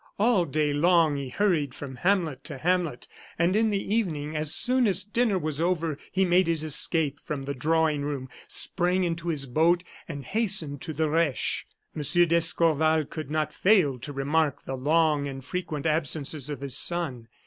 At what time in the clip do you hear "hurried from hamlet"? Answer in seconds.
1.29-2.43